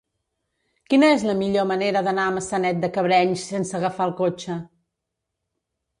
[0.93, 4.61] Quina és la millor manera d'anar a Maçanet de Cabrenys sense agafar el cotxe?